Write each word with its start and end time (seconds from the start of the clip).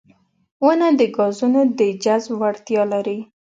•ونه 0.65 0.87
د 0.99 1.01
ګازونو 1.17 1.61
د 1.79 1.81
جذب 2.03 2.31
وړتیا 2.41 2.83
لري. 2.93 3.19